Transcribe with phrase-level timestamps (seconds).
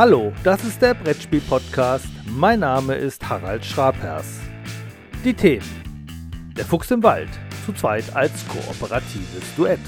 [0.00, 2.06] Hallo, das ist der Brettspiel-Podcast.
[2.24, 4.38] Mein Name ist Harald Schrapers.
[5.22, 5.68] Die Themen:
[6.56, 7.28] Der Fuchs im Wald,
[7.66, 9.78] zu zweit als kooperatives Duett.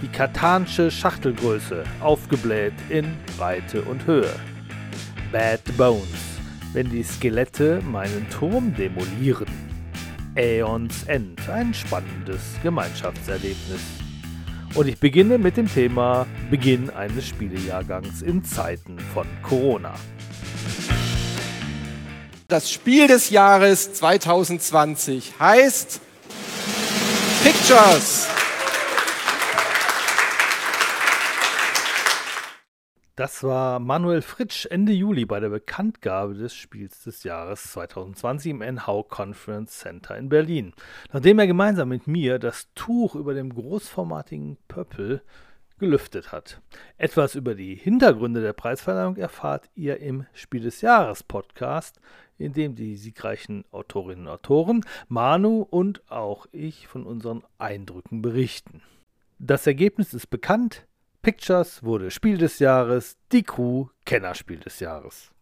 [0.00, 4.32] Die katanische Schachtelgröße, aufgebläht in Breite und Höhe.
[5.32, 6.38] Bad Bones,
[6.72, 9.48] wenn die Skelette meinen Turm demolieren.
[10.36, 13.99] Aeons End, ein spannendes Gemeinschaftserlebnis.
[14.74, 19.94] Und ich beginne mit dem Thema Beginn eines Spielejahrgangs in Zeiten von Corona.
[22.46, 26.00] Das Spiel des Jahres 2020 heißt
[27.42, 28.26] Pictures.
[33.20, 38.60] Das war Manuel Fritsch Ende Juli bei der Bekanntgabe des Spiels des Jahres 2020 im
[38.60, 40.72] NHAU Conference Center in Berlin.
[41.12, 45.20] Nachdem er gemeinsam mit mir das Tuch über dem großformatigen Pöppel
[45.78, 46.62] gelüftet hat.
[46.96, 52.00] Etwas über die Hintergründe der Preisverleihung erfahrt ihr im Spiel des Jahres Podcast,
[52.38, 58.80] in dem die siegreichen Autorinnen und Autoren, Manu und auch ich von unseren Eindrücken berichten.
[59.38, 60.86] Das Ergebnis ist bekannt.
[61.22, 65.32] Pictures wurde Spiel des Jahres, die Crew Kennerspiel des Jahres.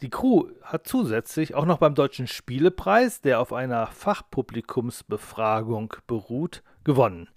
[0.00, 7.28] Die Crew hat zusätzlich auch noch beim Deutschen Spielepreis, der auf einer Fachpublikumsbefragung beruht, gewonnen.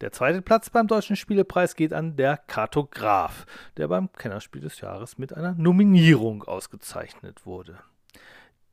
[0.00, 5.18] Der zweite Platz beim Deutschen Spielepreis geht an der Kartograf, der beim Kennerspiel des Jahres
[5.18, 7.80] mit einer Nominierung ausgezeichnet wurde.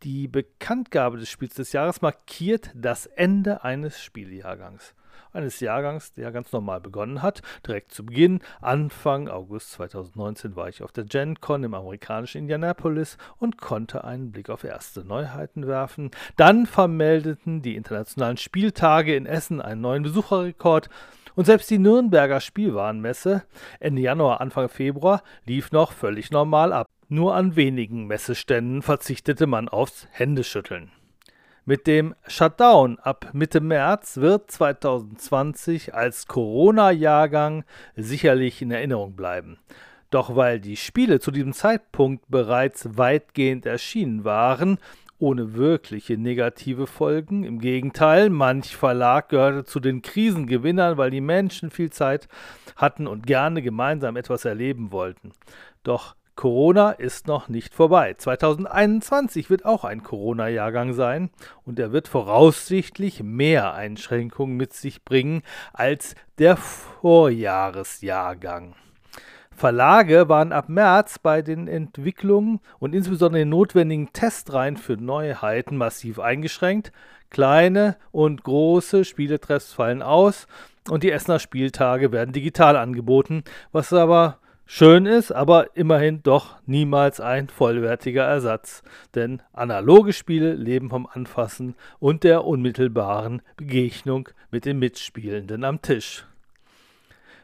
[0.03, 4.93] Die Bekanntgabe des Spiels des Jahres markiert das Ende eines Spieljahrgangs
[5.33, 7.41] eines Jahrgangs, der ganz normal begonnen hat.
[7.65, 13.57] Direkt zu Beginn, Anfang August 2019, war ich auf der GenCon im amerikanischen Indianapolis und
[13.57, 16.11] konnte einen Blick auf erste Neuheiten werfen.
[16.35, 20.89] Dann vermeldeten die internationalen Spieltage in Essen einen neuen Besucherrekord.
[21.35, 23.43] Und selbst die Nürnberger Spielwarenmesse
[23.79, 26.87] Ende Januar, Anfang Februar lief noch völlig normal ab.
[27.09, 30.91] Nur an wenigen Messeständen verzichtete man aufs Händeschütteln.
[31.69, 37.65] Mit dem Shutdown ab Mitte März wird 2020 als Corona-Jahrgang
[37.97, 39.57] sicherlich in Erinnerung bleiben.
[40.09, 44.77] Doch weil die Spiele zu diesem Zeitpunkt bereits weitgehend erschienen waren,
[45.19, 47.43] ohne wirkliche negative Folgen.
[47.43, 52.29] Im Gegenteil, manch Verlag gehörte zu den Krisengewinnern, weil die Menschen viel Zeit
[52.77, 55.33] hatten und gerne gemeinsam etwas erleben wollten.
[55.83, 58.13] Doch Corona ist noch nicht vorbei.
[58.13, 61.31] 2021 wird auch ein Corona-Jahrgang sein
[61.65, 65.41] und er wird voraussichtlich mehr Einschränkungen mit sich bringen
[65.73, 68.75] als der Vorjahresjahrgang.
[69.51, 76.19] Verlage waren ab März bei den Entwicklungen und insbesondere den notwendigen Testreihen für Neuheiten massiv
[76.19, 76.91] eingeschränkt.
[77.31, 80.45] Kleine und große Spieletreffs fallen aus
[80.87, 84.37] und die Essener Spieltage werden digital angeboten, was aber
[84.67, 88.83] schön ist, aber immerhin doch niemals ein vollwertiger Ersatz.
[89.15, 96.25] Denn analoge Spiele leben vom Anfassen und der unmittelbaren Begegnung mit den Mitspielenden am Tisch.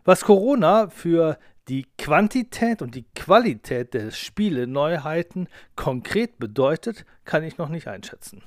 [0.05, 1.39] Was Corona für
[1.69, 8.43] die Quantität und die Qualität der Spiele-Neuheiten konkret bedeutet, kann ich noch nicht einschätzen.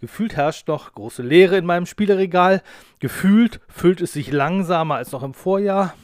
[0.00, 2.62] Gefühlt herrscht noch große Leere in meinem Spieleregal.
[3.00, 5.94] Gefühlt füllt es sich langsamer als noch im Vorjahr.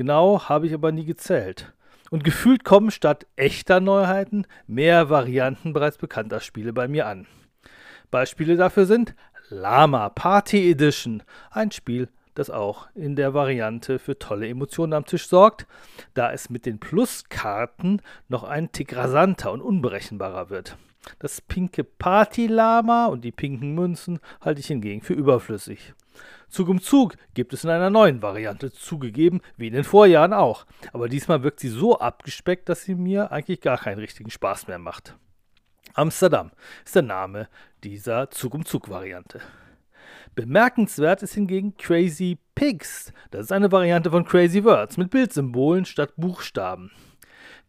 [0.00, 1.74] Genau habe ich aber nie gezählt.
[2.08, 7.26] Und gefühlt kommen statt echter Neuheiten mehr Varianten bereits bekannter Spiele bei mir an.
[8.10, 9.14] Beispiele dafür sind
[9.50, 15.28] Lama Party Edition, ein Spiel, das auch in der Variante für tolle Emotionen am Tisch
[15.28, 15.66] sorgt,
[16.14, 20.78] da es mit den Pluskarten noch ein Tick rasanter und unberechenbarer wird.
[21.18, 25.92] Das pinke Party-Lama und die pinken Münzen halte ich hingegen für überflüssig.
[26.50, 30.66] Zug um Zug gibt es in einer neuen Variante, zugegeben, wie in den Vorjahren auch.
[30.92, 34.78] Aber diesmal wirkt sie so abgespeckt, dass sie mir eigentlich gar keinen richtigen Spaß mehr
[34.78, 35.16] macht.
[35.94, 36.50] Amsterdam
[36.84, 37.48] ist der Name
[37.82, 39.40] dieser Zug um Zug Variante.
[40.34, 43.12] Bemerkenswert ist hingegen Crazy Pigs.
[43.30, 46.92] Das ist eine Variante von Crazy Words mit Bildsymbolen statt Buchstaben.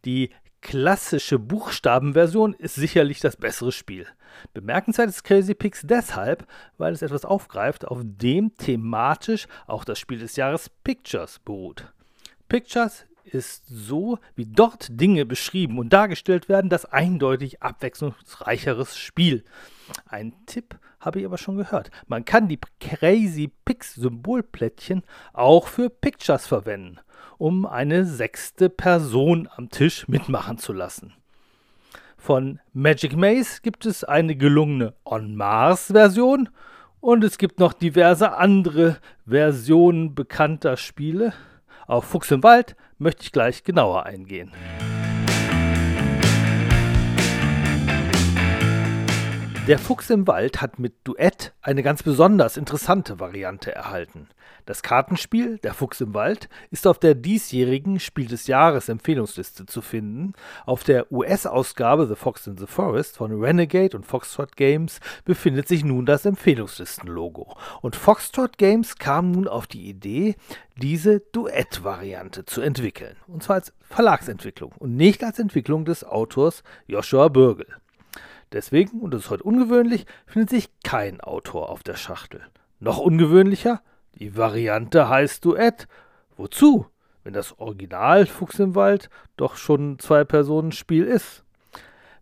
[0.04, 0.30] Die
[0.62, 4.06] klassische Buchstabenversion ist sicherlich das bessere Spiel.
[4.54, 6.46] Bemerkenswert ist Crazy Pix deshalb,
[6.78, 11.92] weil es etwas aufgreift, auf dem thematisch auch das Spiel des Jahres Pictures beruht.
[12.48, 19.44] Pictures ist so, wie dort Dinge beschrieben und dargestellt werden, das eindeutig abwechslungsreicheres Spiel.
[20.06, 21.90] Ein Tipp habe ich aber schon gehört.
[22.06, 26.98] Man kann die Crazy Pix Symbolplättchen auch für Pictures verwenden
[27.42, 31.12] um eine sechste Person am Tisch mitmachen zu lassen.
[32.16, 36.50] Von Magic Maze gibt es eine gelungene On Mars-Version
[37.00, 41.32] und es gibt noch diverse andere Versionen bekannter Spiele.
[41.88, 44.52] Auf Fuchs im Wald möchte ich gleich genauer eingehen.
[49.68, 54.28] Der Fuchs im Wald hat mit Duett eine ganz besonders interessante Variante erhalten.
[54.66, 59.80] Das Kartenspiel Der Fuchs im Wald ist auf der diesjährigen Spiel des Jahres Empfehlungsliste zu
[59.80, 60.32] finden.
[60.66, 65.84] Auf der US-Ausgabe The Fox in the Forest von Renegade und Foxtrot Games befindet sich
[65.84, 67.56] nun das Empfehlungslistenlogo.
[67.82, 70.34] Und Foxtrot Games kam nun auf die Idee,
[70.76, 73.14] diese Duett-Variante zu entwickeln.
[73.28, 77.66] Und zwar als Verlagsentwicklung und nicht als Entwicklung des Autors Joshua Bürgel.
[78.52, 82.42] Deswegen, und das ist heute ungewöhnlich, findet sich kein Autor auf der Schachtel.
[82.80, 83.80] Noch ungewöhnlicher,
[84.18, 85.88] die Variante heißt Duett.
[86.36, 86.86] Wozu,
[87.24, 91.44] wenn das Original Fuchs im Wald doch schon ein Zwei-Personen-Spiel ist?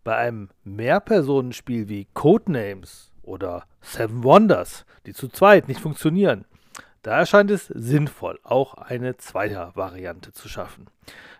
[0.03, 6.45] Bei einem Mehrpersonenspiel wie Codenames oder Seven Wonders, die zu zweit nicht funktionieren,
[7.03, 10.87] da erscheint es sinnvoll, auch eine zweite Variante zu schaffen.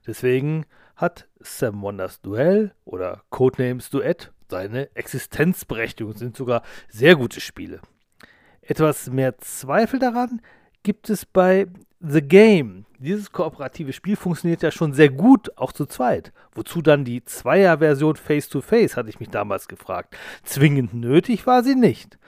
[0.06, 0.66] Deswegen
[0.96, 7.82] hat Seven Wonders Duell oder Codenames Duett seine Existenzberechtigung, sind sogar sehr gute Spiele.
[8.62, 10.42] Etwas mehr Zweifel daran
[10.84, 11.66] gibt es bei
[12.00, 12.86] The Game.
[13.00, 16.32] Dieses kooperative Spiel funktioniert ja schon sehr gut, auch zu zweit.
[16.54, 20.16] Wozu dann die Zweier-Version Face-to-Face, hatte ich mich damals gefragt.
[20.44, 22.20] Zwingend nötig war sie nicht.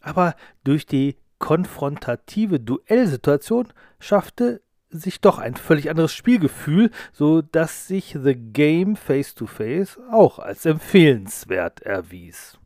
[0.00, 0.34] Aber
[0.64, 8.34] durch die konfrontative Duellsituation schaffte sich doch ein völlig anderes Spielgefühl, so dass sich The
[8.34, 12.58] Game Face to Face auch als empfehlenswert erwies.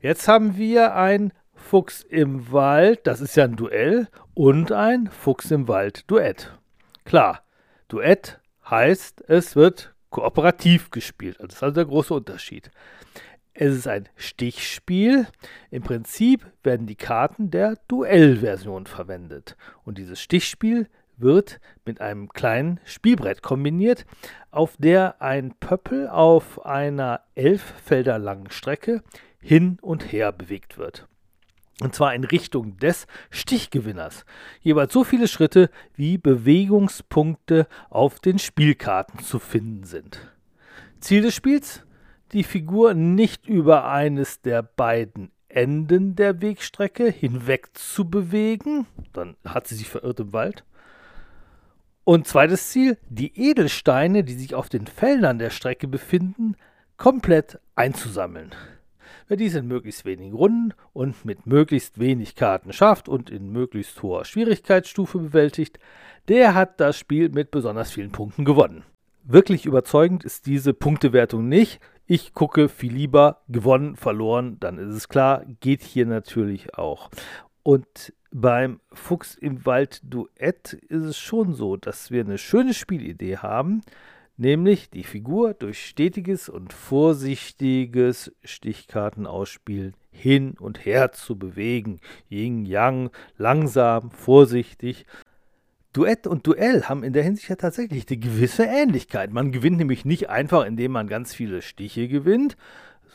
[0.00, 5.50] Jetzt haben wir ein Fuchs im Wald, das ist ja ein Duell, und ein Fuchs
[5.50, 6.52] im Wald Duett.
[7.04, 7.42] Klar,
[7.88, 8.38] Duett
[8.70, 11.36] heißt, es wird kooperativ gespielt.
[11.40, 12.70] Das ist also der große Unterschied.
[13.52, 15.26] Es ist ein Stichspiel.
[15.70, 19.56] Im Prinzip werden die Karten der Duellversion verwendet.
[19.84, 20.88] Und dieses Stichspiel
[21.20, 24.06] wird mit einem kleinen Spielbrett kombiniert,
[24.50, 29.02] auf der ein Pöppel auf einer elf Felder langen Strecke
[29.40, 31.06] hin und her bewegt wird.
[31.80, 34.24] Und zwar in Richtung des Stichgewinners.
[34.60, 40.32] Jeweils so viele Schritte, wie Bewegungspunkte auf den Spielkarten zu finden sind.
[40.98, 41.84] Ziel des Spiels?
[42.32, 49.66] Die Figur nicht über eines der beiden Enden der Wegstrecke hinweg zu bewegen, dann hat
[49.66, 50.64] sie sich verirrt im Wald,
[52.08, 56.56] und zweites Ziel, die Edelsteine, die sich auf den Feldern der Strecke befinden,
[56.96, 58.54] komplett einzusammeln.
[59.26, 64.02] Wer dies in möglichst wenigen Runden und mit möglichst wenig Karten schafft und in möglichst
[64.02, 65.78] hoher Schwierigkeitsstufe bewältigt,
[66.28, 68.84] der hat das Spiel mit besonders vielen Punkten gewonnen.
[69.24, 71.78] Wirklich überzeugend ist diese Punktewertung nicht.
[72.06, 77.10] Ich gucke viel lieber gewonnen, verloren, dann ist es klar, geht hier natürlich auch.
[77.62, 83.38] Und beim Fuchs im Wald Duett ist es schon so, dass wir eine schöne Spielidee
[83.38, 83.82] haben,
[84.36, 92.00] nämlich die Figur durch stetiges und vorsichtiges Stichkartenausspielen hin und her zu bewegen.
[92.28, 95.06] Yin, Yang, langsam, vorsichtig.
[95.92, 99.32] Duett und Duell haben in der Hinsicht ja tatsächlich eine gewisse Ähnlichkeit.
[99.32, 102.56] Man gewinnt nämlich nicht einfach, indem man ganz viele Stiche gewinnt,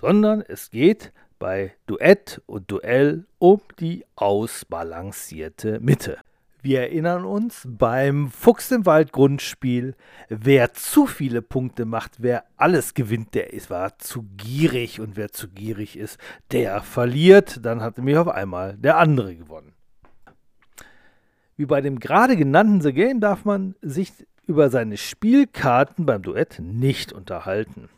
[0.01, 1.13] sondern es geht
[1.43, 6.17] bei Duett und Duell um die ausbalancierte Mitte.
[6.61, 9.93] Wir erinnern uns beim Fuchs im Wald Grundspiel,
[10.29, 15.33] wer zu viele Punkte macht, wer alles gewinnt, der ist, war zu gierig und wer
[15.33, 16.17] zu gierig ist,
[16.53, 17.59] der verliert.
[17.65, 19.73] Dann hat nämlich auf einmal der andere gewonnen.
[21.57, 24.13] Wie bei dem gerade genannten The Game darf man sich
[24.47, 27.89] über seine Spielkarten beim Duett nicht unterhalten.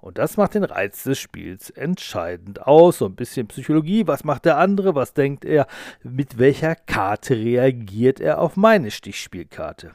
[0.00, 2.98] Und das macht den Reiz des Spiels entscheidend aus.
[2.98, 4.06] So ein bisschen Psychologie.
[4.06, 4.94] Was macht der andere?
[4.94, 5.66] Was denkt er?
[6.02, 9.92] Mit welcher Karte reagiert er auf meine Stichspielkarte?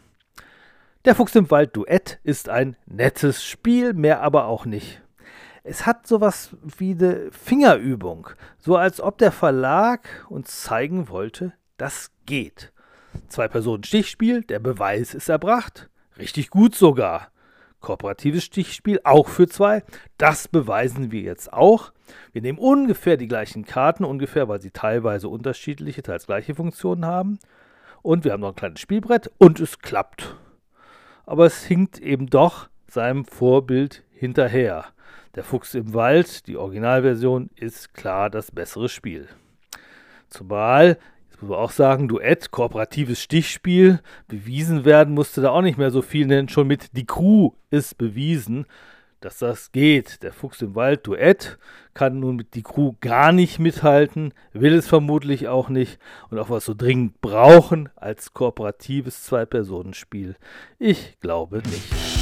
[1.06, 5.02] Der Fuchs im Wald Duett ist ein nettes Spiel, mehr aber auch nicht.
[5.64, 12.12] Es hat sowas wie eine Fingerübung, so als ob der Verlag uns zeigen wollte, das
[12.26, 12.72] geht.
[13.30, 15.90] Zwei Personen Stichspiel, der Beweis ist erbracht.
[16.18, 17.32] Richtig gut sogar
[17.86, 19.84] kooperatives Stichspiel, auch für zwei.
[20.18, 21.94] Das beweisen wir jetzt auch.
[22.34, 27.40] Wir nehmen ungefähr die gleichen Karten, ungefähr, weil sie teilweise unterschiedliche, teils gleiche Funktionen haben.
[28.02, 30.36] Und wir haben noch ein kleines Spielbrett und es klappt.
[31.26, 34.86] Aber es hinkt eben doch seinem Vorbild hinterher.
[35.36, 39.28] Der Fuchs im Wald, die Originalversion, ist klar das bessere Spiel.
[40.30, 40.98] Zumal
[41.36, 44.00] Jetzt muss man auch sagen, Duett, kooperatives Stichspiel,
[44.30, 47.98] bewiesen werden musste da auch nicht mehr so viel, denn schon mit Die Crew ist
[47.98, 48.66] bewiesen,
[49.20, 50.24] dass das geht.
[50.24, 51.58] Der Fuchs im Wald, Duett,
[51.94, 56.00] kann nun mit Die Crew gar nicht mithalten, will es vermutlich auch nicht
[56.30, 60.38] und auch was so dringend brauchen als kooperatives Zwei-Personen-Spiel.
[60.80, 62.15] Ich glaube nicht.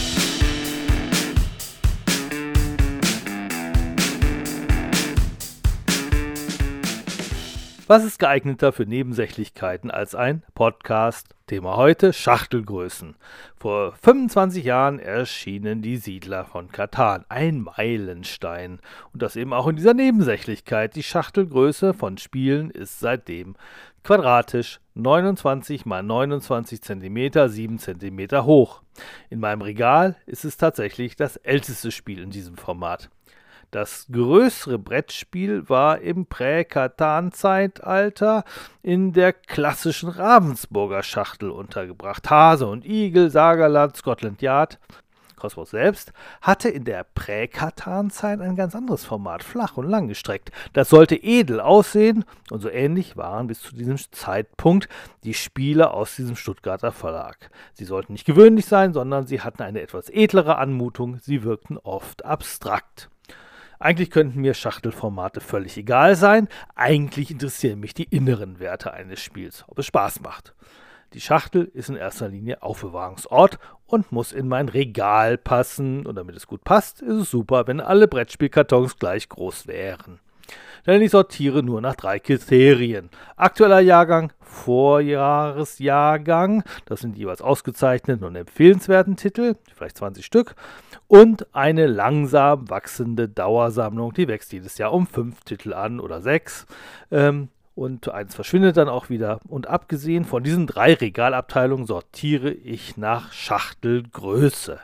[7.85, 11.35] Was ist geeigneter für Nebensächlichkeiten als ein Podcast?
[11.47, 13.15] Thema heute Schachtelgrößen.
[13.57, 18.79] Vor 25 Jahren erschienen die Siedler von Katan, ein Meilenstein.
[19.11, 20.95] Und das eben auch in dieser Nebensächlichkeit.
[20.95, 23.57] Die Schachtelgröße von Spielen ist seitdem
[24.05, 28.81] quadratisch 29 x 29 cm, 7 cm hoch.
[29.29, 33.09] In meinem Regal ist es tatsächlich das älteste Spiel in diesem Format.
[33.73, 38.43] Das größere Brettspiel war im Prä-Katan-Zeitalter
[38.83, 42.29] in der klassischen Ravensburger Schachtel untergebracht.
[42.29, 44.77] Hase und Igel, Sagerland, Scotland Yard.
[45.37, 50.51] Cosmos selbst hatte in der Prä-Katan-Zeit ein ganz anderes Format, flach und langgestreckt.
[50.73, 54.87] Das sollte edel aussehen und so ähnlich waren bis zu diesem Zeitpunkt
[55.23, 57.49] die Spiele aus diesem Stuttgarter Verlag.
[57.73, 62.23] Sie sollten nicht gewöhnlich sein, sondern sie hatten eine etwas edlere Anmutung, sie wirkten oft
[62.23, 63.09] abstrakt.
[63.79, 66.47] Eigentlich könnten mir Schachtelformate völlig egal sein.
[66.75, 70.53] Eigentlich interessieren mich die inneren Werte eines Spiels, ob es Spaß macht.
[71.13, 76.05] Die Schachtel ist in erster Linie Aufbewahrungsort und muss in mein Regal passen.
[76.05, 80.19] Und damit es gut passt, ist es super, wenn alle Brettspielkartons gleich groß wären
[80.85, 83.09] denn ich sortiere nur nach drei Kriterien.
[83.35, 90.53] Aktueller Jahrgang, Vorjahresjahrgang, das sind jeweils ausgezeichneten und empfehlenswerten Titel, vielleicht 20 Stück,
[91.07, 96.67] und eine langsam wachsende Dauersammlung, die wächst jedes Jahr um fünf Titel an oder sechs.
[97.11, 99.39] Ähm, und eins verschwindet dann auch wieder.
[99.47, 104.79] Und abgesehen von diesen drei Regalabteilungen sortiere ich nach Schachtelgröße.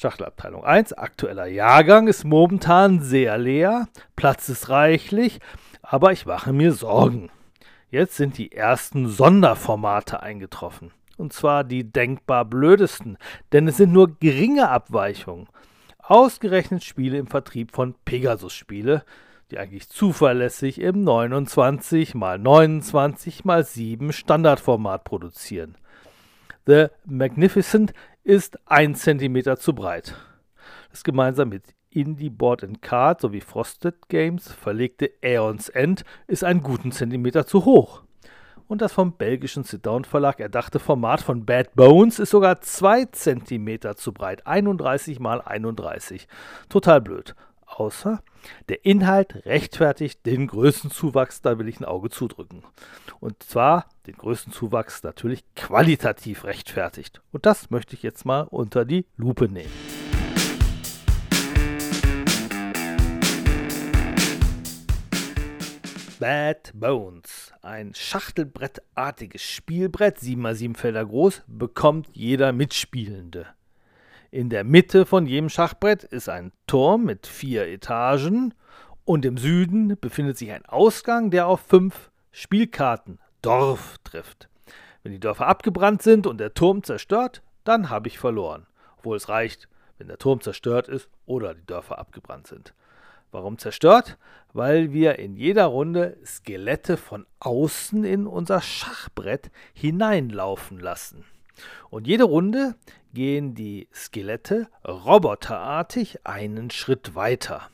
[0.00, 5.40] Schachtelabteilung 1, aktueller Jahrgang, ist momentan sehr leer, Platz ist reichlich,
[5.82, 7.30] aber ich mache mir Sorgen.
[7.90, 10.92] Jetzt sind die ersten Sonderformate eingetroffen.
[11.16, 13.18] Und zwar die denkbar blödesten,
[13.50, 15.48] denn es sind nur geringe Abweichungen.
[15.98, 19.02] Ausgerechnet Spiele im Vertrieb von Pegasus Spiele,
[19.50, 25.76] die eigentlich zuverlässig im 29 x 29 x 7 Standardformat produzieren.
[26.68, 27.94] The Magnificent
[28.24, 30.14] ist 1 cm zu breit.
[30.90, 36.62] Das gemeinsam mit Indie Board and Card sowie Frosted Games verlegte Aeons End ist einen
[36.62, 38.02] guten Zentimeter zu hoch.
[38.66, 43.96] Und das vom belgischen Sit-Down Verlag erdachte Format von Bad Bones ist sogar 2 cm
[43.96, 46.28] zu breit, 31 x 31.
[46.68, 47.34] Total blöd.
[47.68, 48.22] Außer
[48.68, 52.64] der Inhalt rechtfertigt den größten Zuwachs, da will ich ein Auge zudrücken.
[53.20, 57.20] Und zwar den größten Zuwachs natürlich qualitativ rechtfertigt.
[57.30, 59.70] Und das möchte ich jetzt mal unter die Lupe nehmen.
[66.18, 73.46] Bad Bones, ein Schachtelbrettartiges Spielbrett, 7x7 Felder groß, bekommt jeder Mitspielende.
[74.30, 78.52] In der Mitte von jedem Schachbrett ist ein Turm mit vier Etagen
[79.06, 84.50] und im Süden befindet sich ein Ausgang, der auf fünf Spielkarten Dorf trifft.
[85.02, 88.66] Wenn die Dörfer abgebrannt sind und der Turm zerstört, dann habe ich verloren.
[88.98, 89.66] Obwohl es reicht,
[89.96, 92.74] wenn der Turm zerstört ist oder die Dörfer abgebrannt sind.
[93.30, 94.18] Warum zerstört?
[94.52, 101.24] Weil wir in jeder Runde Skelette von außen in unser Schachbrett hineinlaufen lassen.
[101.90, 102.74] Und jede Runde
[103.14, 107.68] gehen die Skelette roboterartig einen Schritt weiter.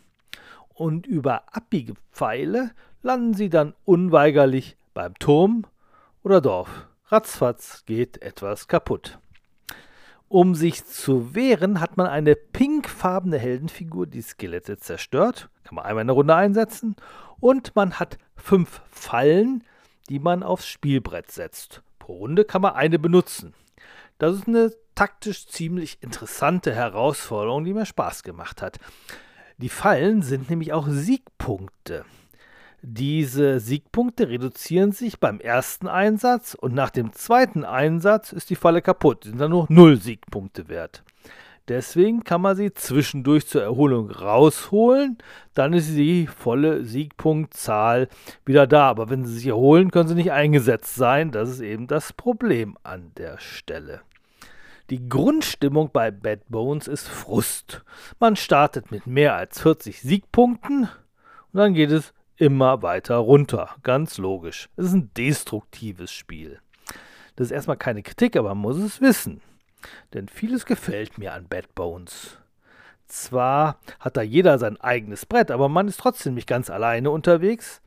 [0.75, 2.71] Und über abbige Pfeile
[3.03, 5.67] landen sie dann unweigerlich beim Turm
[6.23, 6.89] oder Dorf.
[7.07, 9.19] Ratzfatz geht etwas kaputt.
[10.29, 15.49] Um sich zu wehren, hat man eine pinkfarbene Heldenfigur, die Skelette zerstört.
[15.63, 16.97] Kann man einmal in der Runde einsetzen.
[17.39, 19.63] Und man hat fünf Fallen,
[20.09, 21.83] die man aufs Spielbrett setzt.
[21.99, 23.55] Pro Runde kann man eine benutzen.
[24.25, 28.79] Das ist eine taktisch ziemlich interessante Herausforderung, die mir Spaß gemacht hat.
[29.59, 32.07] Die Fallen sind nämlich auch Siegpunkte.
[32.81, 38.81] Diese Siegpunkte reduzieren sich beim ersten Einsatz und nach dem zweiten Einsatz ist die Falle
[38.81, 39.25] kaputt.
[39.25, 41.05] Sind dann nur 0 Siegpunkte wert.
[41.69, 45.19] Deswegen kann man sie zwischendurch zur Erholung rausholen,
[45.53, 48.09] dann ist die volle Siegpunktzahl
[48.47, 48.89] wieder da.
[48.89, 51.31] Aber wenn sie sich erholen, können sie nicht eingesetzt sein.
[51.31, 54.01] Das ist eben das Problem an der Stelle.
[54.91, 57.83] Die Grundstimmung bei Bad Bones ist Frust.
[58.21, 60.83] Man startet mit mehr als 40 Siegpunkten
[61.53, 63.71] und dann geht es immer weiter runter.
[63.83, 64.69] Ganz logisch.
[64.77, 66.61] Es ist ein destruktives Spiel.
[67.37, 69.41] Das ist erstmal keine Kritik, aber man muss es wissen.
[70.13, 72.39] Denn vieles gefällt mir an Bad Bones.
[73.07, 77.81] Zwar hat da jeder sein eigenes Brett, aber man ist trotzdem nicht ganz alleine unterwegs,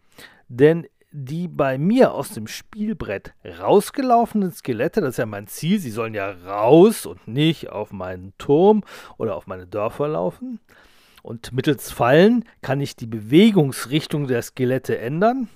[0.48, 5.92] denn die bei mir aus dem Spielbrett rausgelaufenen Skelette, das ist ja mein Ziel, sie
[5.92, 8.84] sollen ja raus und nicht auf meinen Turm
[9.18, 10.60] oder auf meine Dörfer laufen.
[11.24, 15.50] Und mittels Fallen kann ich die Bewegungsrichtung der Skelette ändern.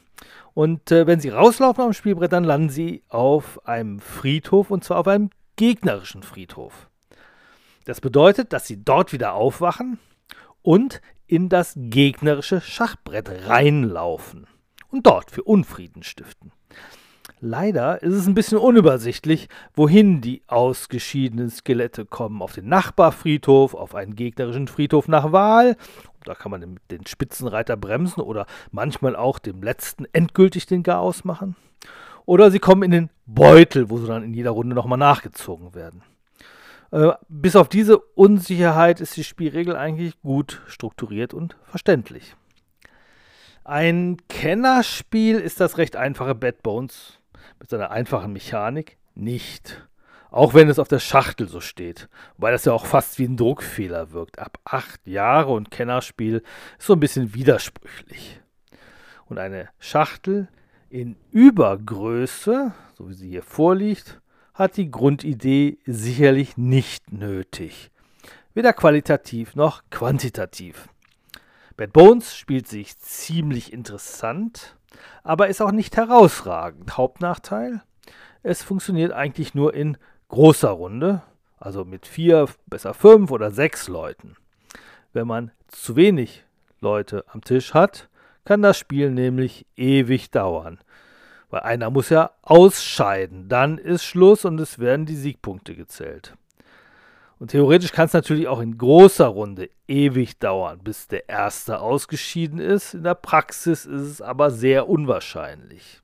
[0.53, 4.99] Und äh, wenn sie rauslaufen am Spielbrett, dann landen sie auf einem Friedhof und zwar
[4.99, 6.89] auf einem gegnerischen Friedhof.
[7.85, 9.99] Das bedeutet, dass sie dort wieder aufwachen
[10.61, 14.47] und in das gegnerische Schachbrett reinlaufen
[14.91, 16.51] und dort für Unfrieden stiften.
[17.39, 22.41] Leider ist es ein bisschen unübersichtlich, wohin die ausgeschiedenen Skelette kommen.
[22.41, 25.75] Auf den Nachbarfriedhof, auf einen gegnerischen Friedhof nach Wahl.
[26.23, 31.55] Da kann man den Spitzenreiter bremsen oder manchmal auch dem letzten endgültig den Garaus machen.
[32.25, 36.03] Oder sie kommen in den Beutel, wo sie dann in jeder Runde nochmal nachgezogen werden.
[36.91, 42.35] Äh, bis auf diese Unsicherheit ist die Spielregel eigentlich gut strukturiert und verständlich.
[43.71, 47.19] Ein Kennerspiel ist das recht einfache Bad Bones
[47.57, 49.87] mit seiner einfachen Mechanik nicht.
[50.29, 52.09] Auch wenn es auf der Schachtel so steht.
[52.35, 54.39] Wobei das ja auch fast wie ein Druckfehler wirkt.
[54.39, 56.43] Ab acht Jahre und Kennerspiel
[56.79, 58.41] ist so ein bisschen widersprüchlich.
[59.27, 60.49] Und eine Schachtel
[60.89, 64.19] in Übergröße, so wie sie hier vorliegt,
[64.53, 67.89] hat die Grundidee sicherlich nicht nötig.
[68.53, 70.89] Weder qualitativ noch quantitativ.
[71.81, 74.77] Bad Bones spielt sich ziemlich interessant,
[75.23, 76.95] aber ist auch nicht herausragend.
[76.95, 77.81] Hauptnachteil,
[78.43, 79.97] es funktioniert eigentlich nur in
[80.27, 81.23] großer Runde,
[81.57, 84.35] also mit vier, besser fünf oder sechs Leuten.
[85.11, 86.43] Wenn man zu wenig
[86.81, 88.09] Leute am Tisch hat,
[88.45, 90.77] kann das Spiel nämlich ewig dauern.
[91.49, 96.37] Weil einer muss ja ausscheiden, dann ist Schluss und es werden die Siegpunkte gezählt.
[97.41, 102.59] Und theoretisch kann es natürlich auch in großer Runde ewig dauern, bis der Erste ausgeschieden
[102.59, 102.93] ist.
[102.93, 106.03] In der Praxis ist es aber sehr unwahrscheinlich.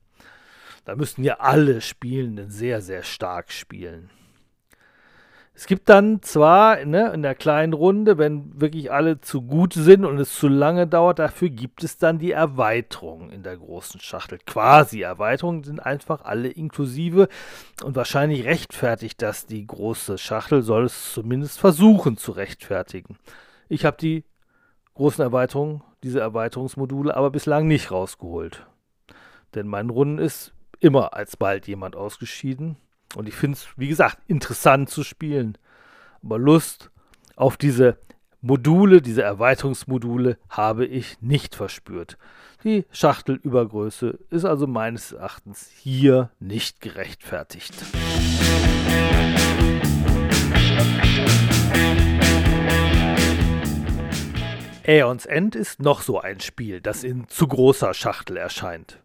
[0.84, 4.10] Da müssten ja alle Spielenden sehr, sehr stark spielen.
[5.58, 10.04] Es gibt dann zwar ne, in der kleinen Runde, wenn wirklich alle zu gut sind
[10.04, 14.38] und es zu lange dauert, dafür gibt es dann die Erweiterung in der großen Schachtel.
[14.46, 17.26] Quasi Erweiterungen sind einfach alle inklusive
[17.82, 23.18] und wahrscheinlich rechtfertigt das die große Schachtel, soll es zumindest versuchen zu rechtfertigen.
[23.68, 24.22] Ich habe die
[24.94, 28.64] großen Erweiterungen, diese Erweiterungsmodule aber bislang nicht rausgeholt.
[29.56, 32.76] Denn meinen Runden ist immer alsbald jemand ausgeschieden
[33.14, 35.56] und ich finde es, wie gesagt, interessant zu spielen.
[36.22, 36.90] Aber Lust
[37.36, 37.98] auf diese
[38.40, 42.18] Module, diese Erweiterungsmodule habe ich nicht verspürt.
[42.64, 47.74] Die Schachtelübergröße ist also meines Erachtens hier nicht gerechtfertigt.
[54.86, 59.02] Aeons End ist noch so ein Spiel, das in zu großer Schachtel erscheint.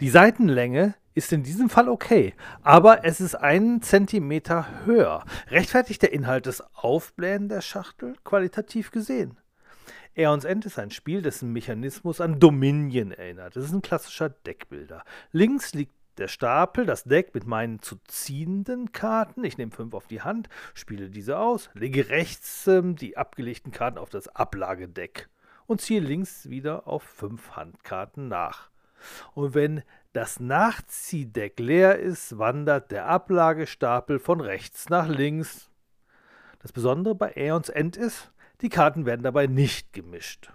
[0.00, 5.24] Die Seitenlänge ist in diesem Fall okay, aber es ist einen Zentimeter höher.
[5.48, 9.38] Rechtfertigt der Inhalt des Aufblähen der Schachtel qualitativ gesehen?
[10.16, 13.56] Aeons End ist ein Spiel, dessen Mechanismus an Dominion erinnert.
[13.56, 15.04] Es ist ein klassischer Deckbilder.
[15.32, 19.44] Links liegt der Stapel, das Deck mit meinen zu ziehenden Karten.
[19.44, 23.98] Ich nehme fünf auf die Hand, spiele diese aus, lege rechts ähm, die abgelegten Karten
[23.98, 25.28] auf das Ablagedeck
[25.66, 28.70] und ziehe links wieder auf fünf Handkarten nach.
[29.34, 35.70] Und wenn das Nachziehdeck leer ist, wandert der Ablagestapel von rechts nach links.
[36.60, 40.52] Das Besondere bei Aeons End ist, die Karten werden dabei nicht gemischt.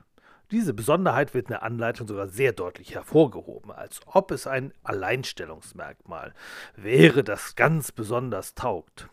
[0.52, 6.34] Diese Besonderheit wird in der Anleitung sogar sehr deutlich hervorgehoben, als ob es ein Alleinstellungsmerkmal
[6.78, 9.10] wäre, das ganz besonders taugt.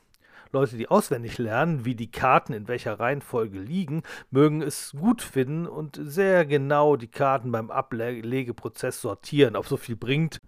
[0.54, 5.66] Leute, die auswendig lernen, wie die Karten in welcher Reihenfolge liegen, mögen es gut finden
[5.66, 9.56] und sehr genau die Karten beim Ablegeprozess sortieren.
[9.56, 10.38] Ob so viel bringt,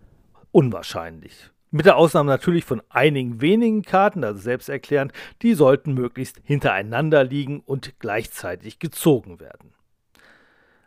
[0.52, 1.50] unwahrscheinlich.
[1.72, 7.60] Mit der Ausnahme natürlich von einigen wenigen Karten, also selbsterklärend, die sollten möglichst hintereinander liegen
[7.60, 9.74] und gleichzeitig gezogen werden.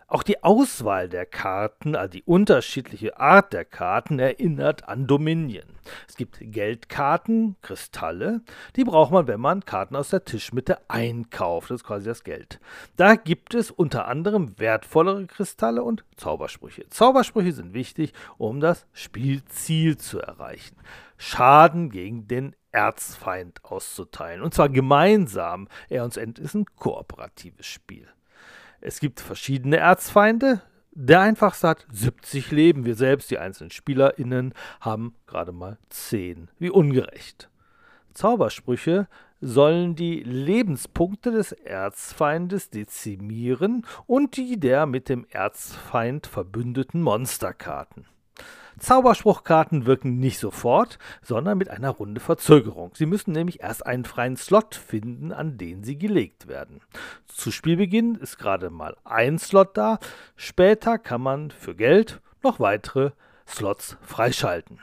[0.09, 5.67] Auch die Auswahl der Karten, also die unterschiedliche Art der Karten, erinnert an Dominion.
[6.07, 8.41] Es gibt Geldkarten, Kristalle,
[8.75, 11.69] die braucht man, wenn man Karten aus der Tischmitte einkauft.
[11.69, 12.59] Das ist quasi das Geld.
[12.95, 16.89] Da gibt es unter anderem wertvollere Kristalle und Zaubersprüche.
[16.89, 20.75] Zaubersprüche sind wichtig, um das Spielziel zu erreichen.
[21.17, 24.41] Schaden gegen den Erzfeind auszuteilen.
[24.41, 25.67] Und zwar gemeinsam.
[25.87, 28.07] Er uns End ist ein kooperatives Spiel.
[28.81, 30.61] Es gibt verschiedene Erzfeinde.
[30.91, 32.85] Der einfachste hat 70 Leben.
[32.85, 36.49] Wir selbst, die einzelnen SpielerInnen, haben gerade mal 10.
[36.59, 37.49] Wie ungerecht.
[38.13, 39.07] Zaubersprüche
[39.41, 48.05] sollen die Lebenspunkte des Erzfeindes dezimieren und die der mit dem Erzfeind verbündeten Monsterkarten.
[48.79, 52.91] Zauberspruchkarten wirken nicht sofort, sondern mit einer Runde Verzögerung.
[52.95, 56.81] Sie müssen nämlich erst einen freien Slot finden, an den sie gelegt werden.
[57.27, 59.99] Zu Spielbeginn ist gerade mal ein Slot da,
[60.35, 63.11] später kann man für Geld noch weitere
[63.47, 64.79] Slots freischalten.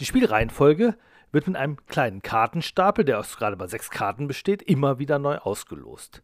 [0.00, 0.96] Die Spielreihenfolge
[1.32, 5.38] wird mit einem kleinen Kartenstapel, der aus gerade bei sechs Karten besteht, immer wieder neu
[5.38, 6.22] ausgelost.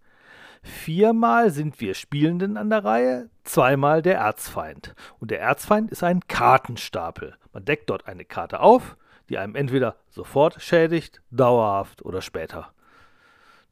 [0.65, 4.95] Viermal sind wir Spielenden an der Reihe, zweimal der Erzfeind.
[5.21, 7.37] Und der Erzfeind ist ein Kartenstapel.
[7.53, 8.97] Man deckt dort eine Karte auf,
[9.29, 12.73] die einem entweder sofort schädigt, dauerhaft oder später.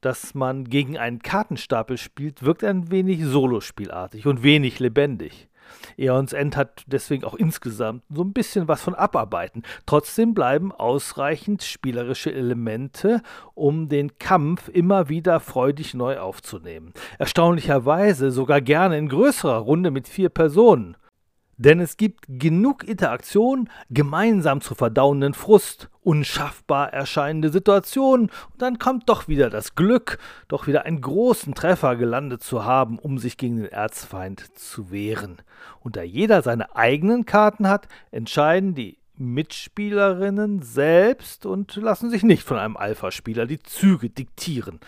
[0.02, 5.48] Dass man gegen einen Kartenstapel spielt, wirkt ein wenig solospielartig und wenig lebendig.
[5.96, 9.62] Eons End hat deswegen auch insgesamt so ein bisschen was von Abarbeiten.
[9.87, 13.22] Trotzdem bleiben ausreichend spielerische Elemente,
[13.55, 16.92] um den Kampf immer wieder freudig neu aufzunehmen.
[17.18, 20.96] Erstaunlicherweise sogar gerne in größerer Runde mit vier Personen.
[21.57, 29.08] Denn es gibt genug Interaktion, gemeinsam zu verdauenden Frust, unschaffbar erscheinende Situationen und dann kommt
[29.08, 33.56] doch wieder das Glück, doch wieder einen großen Treffer gelandet zu haben, um sich gegen
[33.56, 35.38] den Erzfeind zu wehren.
[35.80, 42.42] Und da jeder seine eigenen Karten hat, entscheiden die Mitspielerinnen selbst und lassen sich nicht
[42.42, 44.80] von einem Alpha-Spieler die Züge diktieren.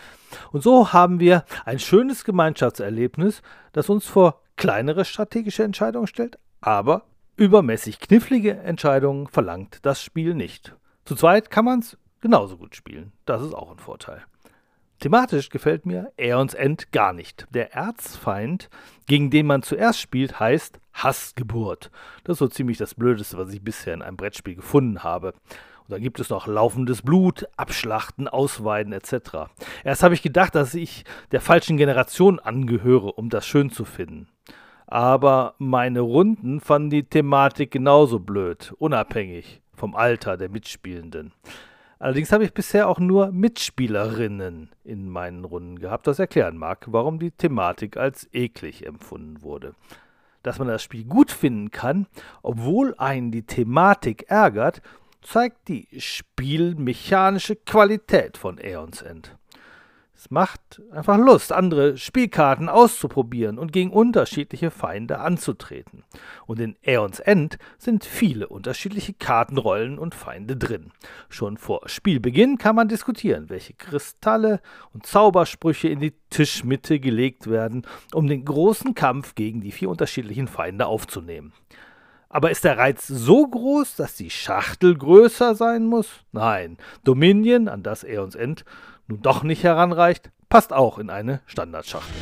[0.51, 7.03] Und so haben wir ein schönes Gemeinschaftserlebnis, das uns vor kleinere strategische Entscheidungen stellt, aber
[7.37, 10.75] übermäßig knifflige Entscheidungen verlangt das Spiel nicht.
[11.05, 13.11] Zu zweit kann man es genauso gut spielen.
[13.25, 14.23] Das ist auch ein Vorteil.
[14.99, 17.45] Thematisch gefällt mir Aeons End gar nicht.
[17.51, 18.69] Der Erzfeind,
[19.05, 21.91] gegen den man zuerst spielt, heißt Hassgeburt.
[22.23, 25.33] Das ist so ziemlich das Blödeste, was ich bisher in einem Brettspiel gefunden habe.
[25.33, 29.51] Und dann gibt es noch laufendes Blut, Abschlachten, Ausweiden etc.
[29.83, 34.27] Erst habe ich gedacht, dass ich der falschen Generation angehöre, um das schön zu finden
[34.87, 41.31] aber meine Runden fanden die Thematik genauso blöd, unabhängig vom Alter der Mitspielenden.
[41.99, 47.19] Allerdings habe ich bisher auch nur Mitspielerinnen in meinen Runden gehabt, was erklären mag, warum
[47.19, 49.73] die Thematik als eklig empfunden wurde.
[50.43, 52.07] Dass man das Spiel gut finden kann,
[52.43, 54.81] obwohl einen die Thematik ärgert,
[55.21, 59.35] zeigt die spielmechanische Qualität von Aeons End.
[60.25, 66.03] Es macht einfach Lust, andere Spielkarten auszuprobieren und gegen unterschiedliche Feinde anzutreten.
[66.47, 70.91] Und in Aeons End sind viele unterschiedliche Kartenrollen und Feinde drin.
[71.29, 74.61] Schon vor Spielbeginn kann man diskutieren, welche Kristalle
[74.93, 80.47] und Zaubersprüche in die Tischmitte gelegt werden, um den großen Kampf gegen die vier unterschiedlichen
[80.47, 81.53] Feinde aufzunehmen.
[82.29, 86.09] Aber ist der Reiz so groß, dass die Schachtel größer sein muss?
[86.31, 86.77] Nein.
[87.03, 88.65] Dominion, an das Aeons End
[89.07, 92.13] nun doch nicht heranreicht, passt auch in eine Standardschachtel.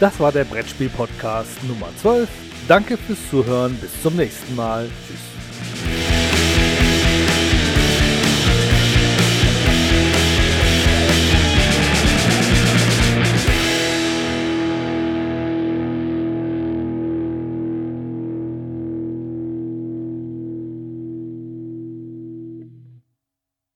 [0.00, 2.28] Das war der Brettspiel-Podcast Nummer 12.
[2.68, 3.76] Danke fürs Zuhören.
[3.76, 4.88] Bis zum nächsten Mal.
[5.06, 6.13] Tschüss.